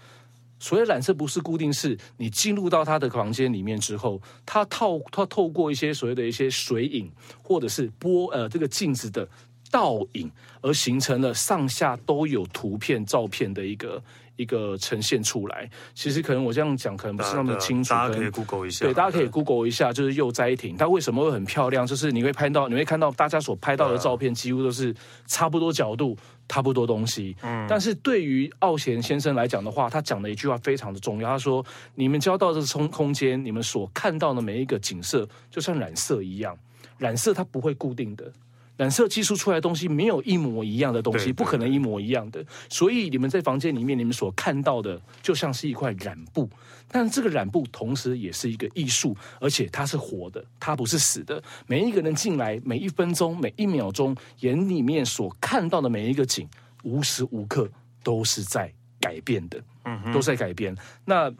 [0.58, 9.28] 所谓染色不是固定，是你进入到他的房间里面之后，他透他透过一些所谓的一些水影，或者是波呃这个镜子的
[9.70, 10.30] 倒影，
[10.62, 14.02] 而形成了上下都有图片照片的一个。
[14.36, 18.84] 一个呈现出来，其实可能我这样讲可能不是那么清楚，大家可以 Google 一下。
[18.84, 21.86] 对，大家可以 Google 一下，就是祐斋亭，它为什么会很漂亮？
[21.86, 24.94] 就是你会拍到，你会看到大家所拍到的照片，几乎都是
[25.26, 26.16] 差不多角度，
[26.48, 27.36] 差不多东西。
[27.42, 27.66] 嗯。
[27.68, 31.28] 但是对于奥贤先生来讲的话，他讲的一句话非常的重要。
[31.28, 36.56] 他说：“你们交到这个空空间，你们所看到的每一个景色，就像染色一样，
[36.98, 38.30] 染色它不会固定的。”
[38.76, 42.44] 染色技术出来的东西没有一模一样的东西，不可能一模一样的。
[42.68, 46.48] 所以你们在房间里面，你们所看到的就像是一块染布，
[46.88, 51.42] 但这个染布同时也是一个艺术，而且它是活的，它不是死的。
[51.66, 56.48] 每一个人进来，每一分钟、每一秒钟，眼里面所看到的每一个景，
[56.82, 57.70] 无时无刻
[58.02, 60.76] 都是在改变的，嗯，都在改变。
[61.04, 61.32] 那。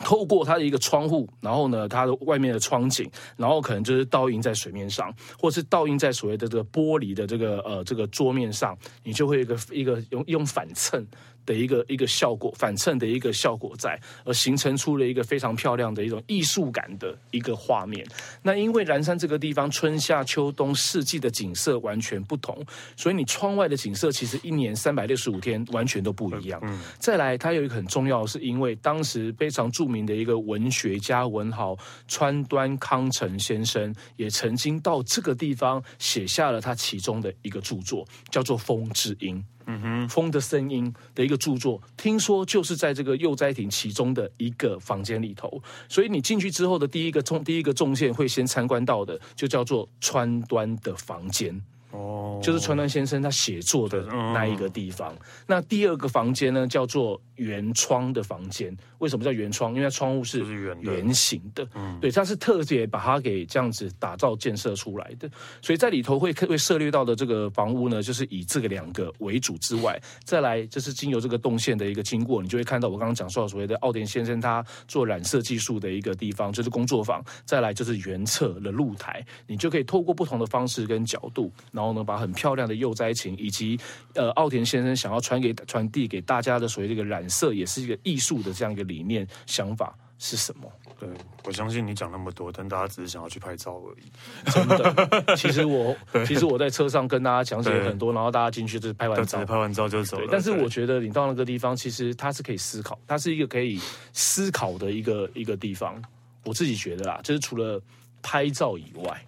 [0.00, 11.06] 透过它的一个窗户，然后呢，它的外面的窗景，然后可能就是倒映在水面上，或是倒映在所谓的这个玻璃的这个呃这个桌面上，你就会有一个一个用用反衬。
[11.44, 18.06] 的一个一个效果，反衬的一个效果在，而形成出了一个非常漂亮的一种艺术感的一个画面。
[18.42, 22.56] 那因为蓝山这个地方春夏秋冬四季的景色完全不同，
[22.96, 26.60] 所以你窗外的景色其实一年三百六十五天完全都不一样。
[26.62, 26.80] 嗯。
[26.98, 31.76] 再来，它有一个很重要是，因为当时非常著名的一个文学家文豪
[32.06, 39.36] 川端康成先生也曾经到这个地方写下了他其中的一个著作，叫做《风之音》。
[39.78, 51.62] 哼，风的声音的一个著作，听说就是在这个幼斋亭其中的一个房间里头，所以你进去之后的第一个重第一个重线会先参观到的，就叫做川端的房间。
[51.90, 55.14] 哦，就是川端先生他写作的那一个地方。
[55.46, 58.76] 那第二个房间呢，叫做圆窗的房间。
[58.98, 59.70] 为什么叫圆窗？
[59.74, 60.44] 因为它窗户是
[60.82, 65.26] 圆形的，嗯，对，它是特别把它给这样子打造建设出来的。
[65.62, 77.24] 所以在里头会会涉猎到的这个房屋呢，就是以这个两个为主之外，再来就是经由这个动线的一个经过，你就会看到我刚刚讲说的所谓的奥田先生他做染色技术的一个地方，就是工作坊。
[77.46, 83.80] 再来就是原侧的露台，你就可以透过不同的方式跟角度，然后呢把很漂亮的祐斋亭以及
[84.14, 88.84] 呃奥田先生想要传给传递给大家的所谓这个染色，也是一个艺术的这样一个。
[88.90, 90.68] 理念想法是什么？
[90.98, 91.08] 对，
[91.44, 94.50] 我相信你讲那么多，但大家只是想要去拍照而已。
[94.50, 95.94] 真的，其实我
[96.26, 100.26] 其实我在车上跟大家讲解很多，然后大家进去就是拍完照，拍完照就走了。
[100.28, 103.78] 但是我觉得你到那个地方，其实它是可以思考，它是一个可以
[104.12, 106.02] 思考的一个一个地方。
[106.44, 107.80] 我自己觉得啦，就是除了
[108.22, 109.24] 拍照以外，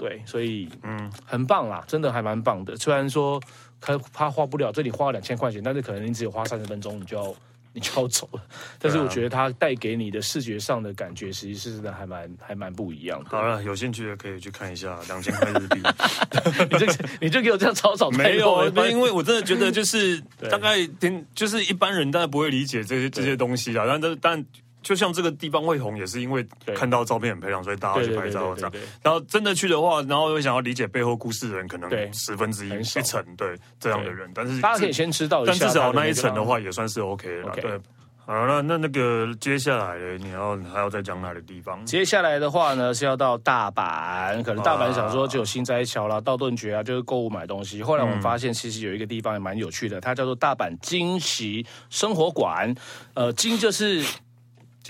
[0.00, 2.74] 对，所以嗯，很棒啦，真的还蛮棒的。
[2.76, 3.38] 虽然说
[3.80, 7.34] 他他花不了，这里花了两千块钱，但是可能你只有花三十分钟，你就要。
[7.72, 8.42] 你就要走了，
[8.80, 13.30] 但是我觉得它带给你的视觉上的感觉，实际是真的还蛮还蛮不一样的。
[13.30, 15.80] 好了，有兴趣的可以去看一下两千块日币。
[16.68, 16.86] 你就
[17.22, 24.46] 你就给我这样草草没有，因为我真的觉得就是大概听，就是一般人当然不会理解这些这些东西啊，但但但。
[24.82, 28.72] 就像这个地方会红，也是因为看到照片很漂亮，所以大家去拍照这样。
[29.02, 34.30] 然后真的去的话，然后又想要理解背后故事的人，可能十分之一一层，对这样的人。
[34.34, 37.52] 但是大家可以先知道但至少那一层的话，也算是 OK 了。
[37.60, 37.78] 对，
[38.24, 41.84] 好了，那那个接下来你要还要再讲哪个地方？
[41.84, 47.82] 接下来的话呢，是要到大阪，可能大阪想说就有新斋桥啦、道顿崛啊，就是购物买东西。
[47.82, 52.74] 后来我们发现，其实有一个地方也蛮有趣的，它叫做大阪惊喜生活馆。
[53.12, 54.02] 呃，惊就是。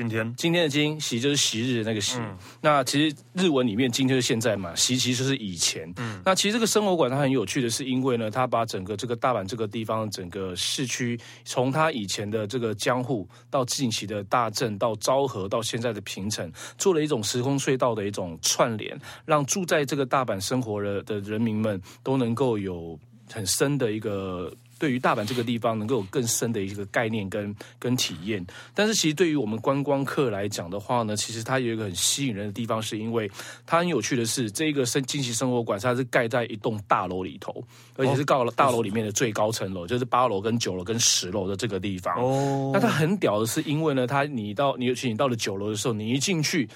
[0.01, 5.93] 今天今天的今昔就是昔日的那个昔，嗯、那其实日文里面今就是现在嘛，昔其实就是以前。
[5.99, 22.99] 嗯，那其实这个生活馆它很有趣的是，因为呢，它把整个这个大阪这个地方整个市区，从它以前的这个江户到近期的大正到昭和到现在的平城，做了一种时空隧道的一种串联，让住在这个大阪生活的的人民们都能够有
[23.31, 24.51] 很深的一个。
[24.81, 28.45] 对于大阪这个地方，能够有更深的一个概念跟跟体验。
[28.75, 33.31] 但是，其实对于我们观光客来讲的话呢，其实它有一个很吸引人的地方，是因为
[33.67, 37.63] 它很有趣的是，这个生今昔生活馆它是盖在一栋大楼里头，
[37.97, 42.19] 而且是到了大楼里面的最高层楼，就是八楼跟九楼跟十楼的这个地方。
[42.19, 46.67] 哦，那它很屌的是，因为呢，它你到你尤其你到了九楼的时候，你一进去。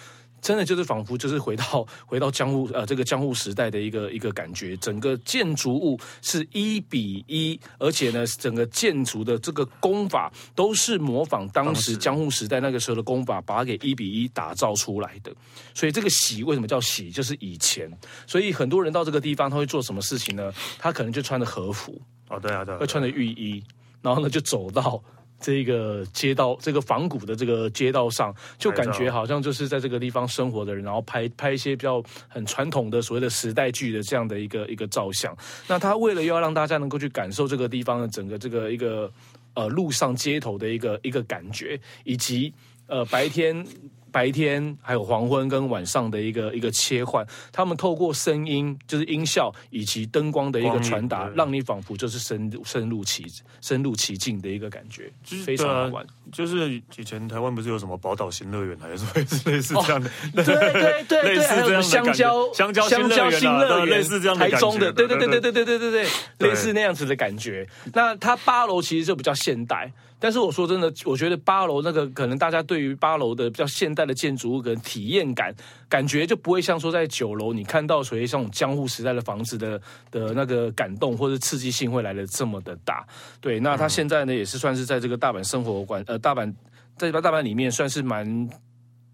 [0.45, 15.35] 真的就是仿佛就是回到回到江户呃这个江户时代的一个一个感觉，整个建筑物是一比一，而且呢整个建筑的这个功法都是模仿当时江户时代那个时候的功法，把它给一比一打造出来的。
[15.73, 17.91] 所以这个喜为什么叫喜，就是以前。
[18.27, 20.53] 所以很多人到这个地方，他会做什么事情呢？
[20.79, 23.65] 他可能就穿着和服哦，对啊，对，会穿着浴衣，
[24.03, 25.03] 然后呢就走到。
[25.41, 35.37] 这个街道，这个仿古的这个街道上，就感觉好像就是在这个地方生活的人，然后拍拍一些比较很传统的所谓的时代剧的这样的一个一个照相。
[35.69, 39.11] 那他为了要让大家能够去感受这个地方的整个这个一个
[39.55, 42.53] 呃路上街头的一个一个感觉，以及
[42.87, 43.67] 呃白天。
[44.15, 53.25] 白天还有黄昏跟晚上的一个一个切换，他们透过声音就是音效以及灯光的一个传达，让你仿佛就是深入深入其
[53.61, 56.07] 深入其境的一个感觉，就是非常好玩。
[56.33, 59.05] 就是以前台湾不是有什么宝岛新乐园，还是
[59.51, 60.09] 类似这样的？
[60.33, 66.07] 对对对对，类似这样的香蕉香蕉香蕉新乐园，类似这样的台中的，对对对对对对对对
[66.39, 67.69] 对，类似那样子的感觉。
[67.93, 69.93] 那它八楼其实就比较现代。
[70.19, 75.55] 但是我说真的，我觉得八楼那个可能大家对于八楼的比较现代的建筑物跟体验感，
[75.89, 79.79] 感觉就不会像说在九楼你看到所谓像江户时代的房子的
[80.11, 83.07] 的那个感动或者刺激性会来的这么的大。
[83.41, 86.51] 对，那他现在呢也是算是在这个大阪生活馆，呃，大阪
[86.97, 88.49] 在大阪里面算是蛮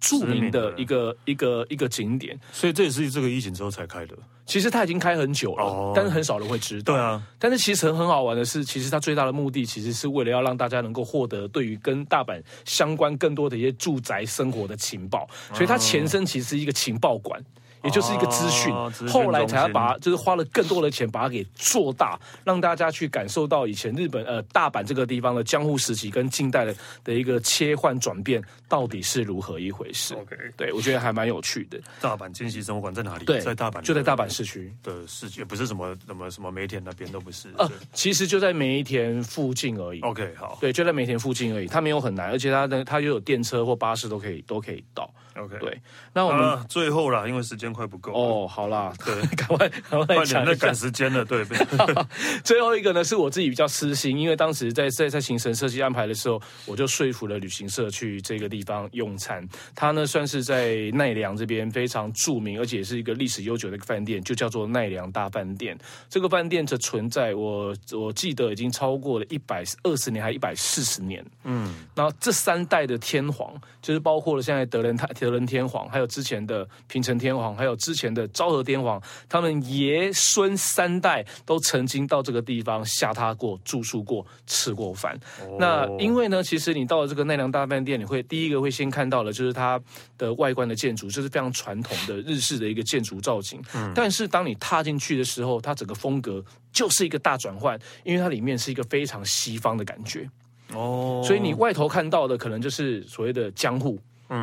[0.01, 4.17] 著名的一个一个一个景点，所以这也是这个疫情之后才开的。
[4.47, 6.95] 其实它已经开很久了，oh, 但是很少人会知道。
[6.95, 17.41] 对啊，但是其实很好玩的是，其实它最大的目的，其实是为了要让大家能够获得对于跟大阪相关更多的一些住宅生活的情报，所以它前身其实是一个情报馆。
[17.83, 30.15] 也就是一个资讯，哦、后来才要把就是花了更多的钱把它给做大，让大家去感受到以前日本呃大阪这个地方的江户时期跟近代的的一个切换转变到底是如何一回事。
[30.15, 31.81] OK，对我觉得还蛮有趣的。
[32.01, 33.25] 大阪今昔生活馆在哪里？
[33.25, 37.49] 对，在大阪，就在大阪市区的市区，不是什么什么什么梅田那边都不是。
[37.57, 40.01] 呃，其实就在梅田附近而已。
[40.01, 45.11] OK，好，对，就在梅田附近而已，它没有很难，而且它的它又有电车或巴士都可以都可以到。
[45.41, 45.81] OK，对，
[46.13, 48.47] 那我们、啊、最后啦，因为时间快不够哦。
[48.47, 51.25] 好啦，对，赶快赶快讲，那赶时间了。
[51.25, 51.45] 对，
[52.45, 59.47] 最后一个呢，是我自己比较私心，因为当时在在在行程设计安排的时候，我就说服了旅行社去这个地方用餐。
[59.75, 65.79] 它呢算是在奈良这边非常著名，而且是一个历史悠久的一个饭店，就叫做奈良大饭店。
[66.09, 71.25] 这个饭店的存在，我我记得已经超过了一百二十年，还一百四十年。
[71.45, 85.15] 嗯，然后这三代的天皇，就是包括了现在德仁太德仁天皇，还有之前的平成天皇，还还有之前的昭和天皇，他们爷孙三代都曾经到这个地方下榻过、住宿过、吃过饭。
[85.43, 89.79] 哦、那因为呢，其实你到了这个奈良大饭店，你会第一个会先看到的就是它
[90.17, 93.63] 的外观的建筑，就是非常传统的日式的一个建筑造型。
[93.75, 100.27] 嗯、但是当你踏进去的时候，它整个风格就是一个大转换，因为它里面是一个非常西方的感觉。
[100.73, 103.99] 哦，所以你外头看到的可能就是所谓的江户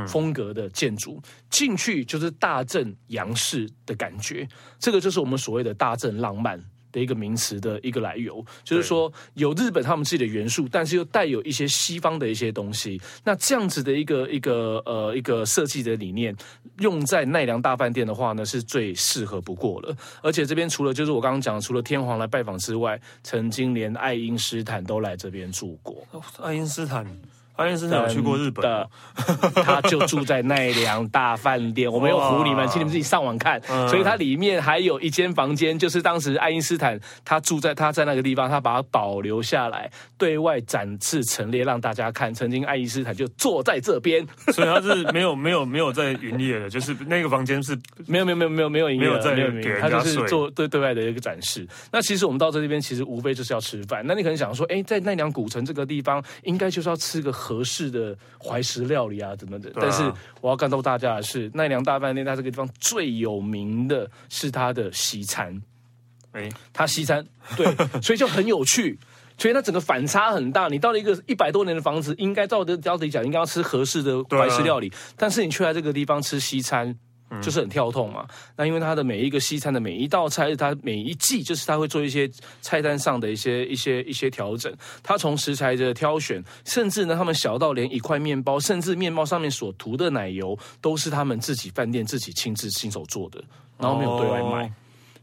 [0.07, 4.47] 风格的建筑，进去就是大正洋式的感觉，
[4.79, 6.63] 这个就是我们所谓的大正浪漫。
[6.89, 12.99] 的一个名词的一个来由，就是说有日本他们自己的元素，但是又带有一些西方的一些东西。
[13.25, 16.33] 那这样子的一个一个呃一个设计的理念，
[16.79, 19.95] 用在奈良大饭店的话呢，是最适合不过了。
[20.23, 26.07] 而且这边除了就是我刚刚讲，除了天皇来拜访之外，曾经连爱因斯坦都来这边住过。
[26.41, 27.05] 爱因斯坦。
[27.57, 28.89] 爱因斯坦有去过日本的，
[29.63, 31.91] 他就住在奈良大饭店。
[31.91, 33.59] 我没有唬你们，请你们自己上网看。
[33.89, 39.89] 所以它里面还有一间房间，就是当时爱因斯坦他住在他在那个地方，他把它保留下来，
[40.19, 42.31] 对外展示陈列让大家看。
[42.31, 51.67] 曾经爱因斯坦就坐在这边，所以他是没有没有没有在营业的，就是那个房间是没有没有没有没有没有营业，没有在营业，他就是做对对外的一个展示。
[51.91, 54.03] 那其实我们到这边其实无非就是要吃饭。
[54.05, 57.33] 那你可能想说，哎，在奈良古城这个地方，应该就是要吃个。
[57.47, 59.71] 合适的怀石料理啊，怎么的？
[59.75, 60.03] 但是
[60.41, 65.61] 我要告诉大家的是，奈良大饭店它这个地方最有名的是它的西餐。
[66.33, 67.25] 哎，它西餐
[67.55, 67.65] 对，
[68.03, 68.99] 所以就很有趣。
[69.39, 70.67] 所以它整个反差很大。
[70.67, 76.97] 你到了一个一百多年的房子，应该照的照理讲，应该要吃合适的怀石料理，但是你却在这个地方吃西餐。
[77.41, 78.25] 就是很跳痛嘛，
[78.55, 82.29] 那因为它的每一个西餐的每一道菜，它每一季就是它会做一些
[82.61, 84.73] 菜单上的一些一些一些调整。
[85.03, 93.43] 它从食材的挑选，甚至呢，他们小到连一块面包，甚至面包上面所涂的奶油，都是他们自己饭店自己亲自亲手做的，
[93.77, 94.71] 然后没有对外卖。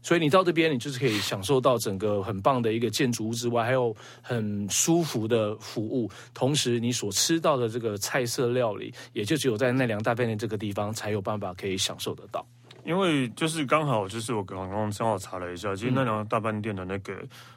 [0.05, 6.07] 所以你到这边，你就是可以享受到整个很棒的一个建筑物之外，还有很舒服的服务。
[6.31, 12.45] 同时，你所吃到的这个菜色料理，也就只有在奈良大饭店这个地方才有办法可以享受得到。
[12.83, 17.15] 因为就是刚好就是我刚刚正好查了一下，其实奈良大饭店的那个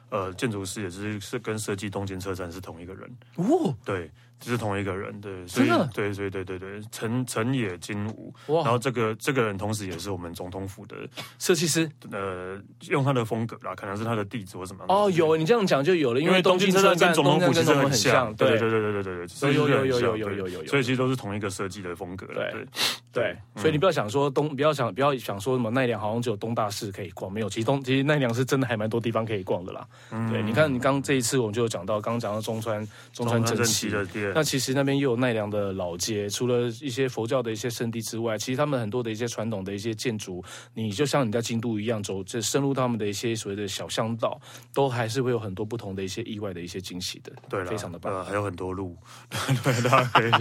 [0.09, 4.09] 呃建筑师也是是跟设计东京车站是同一个人哦，对。
[4.45, 10.95] 是同一个人，对，所以对，所以对对对，陈陈野金吾，然后这个这个人同时也是我们总统府的
[11.37, 14.85] 设计师，呃，用他的风格啦，可能是他的弟子或什么。
[14.87, 22.65] 哦，有你这样讲就有了，因为东京车站跟总统府其实很像，对对对对对对对，有有有有有有有，所以其实都是同一个设计的风格，对
[23.11, 29.85] 对，所以你不要想说东，不要想不要想说什么奈良好像只有东大寺可以逛，没有，其实东其实奈良是真的还蛮多地方可以逛的啦。
[30.31, 35.09] 对，你看你刚这一次我们就有讲到，刚刚讲到中川中川真七的店，那其实那边又。
[35.09, 40.39] 有奈良的老街，除了一些佛教的一些圣地之外，其实他们很多的一些传统的一些建筑，
[40.75, 44.39] 你就像你在京都一样走，这深入他们的一些所谓的小巷道，
[44.71, 47.33] 都还是会有很多不同的一些意外的一些惊喜的。
[47.49, 48.95] 对，非常的棒，呃还有很多路，
[49.63, 50.31] 对，大家可以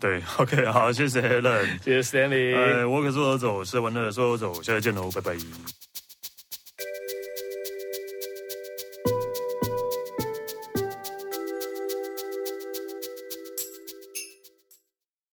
[0.00, 5.36] 对，OK， 好，谢谢 Helen，谢谢 Stanley，呃，我可说走走，吃完了说走走，下次见喽，拜拜。